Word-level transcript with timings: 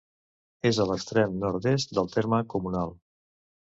És 0.69 0.79
a 0.79 0.87
l'extrem 0.93 1.37
nord-est 1.45 1.97
del 2.01 2.13
terme 2.19 2.43
comunal. 2.57 3.01